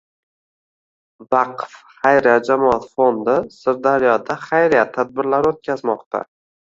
[1.33, 6.25] “Vaqf” xayriya jamoat fondi Sirdaryoda xayriya tadbirlari o‘tkazmoqda